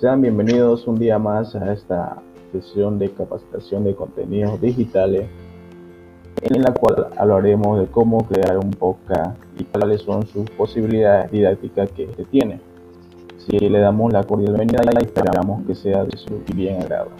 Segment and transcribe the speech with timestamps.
[0.00, 2.16] Sean bienvenidos un día más a esta
[2.52, 5.28] sesión de capacitación de contenidos digitales
[6.40, 11.90] en la cual hablaremos de cómo crear un podcast y cuáles son sus posibilidades didácticas
[11.92, 12.60] que este tiene.
[13.40, 17.10] Si le damos la cordial bienvenida y esperamos que sea de su bien agrado.